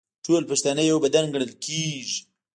ټول 0.25 0.43
پښتانه 0.51 0.81
یو 0.85 0.97
بدن 1.05 1.25
ګڼل 1.33 1.51
کیږي. 1.65 2.19